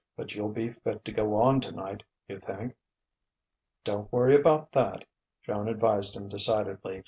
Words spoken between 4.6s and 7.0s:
that," Joan advised him decidedly.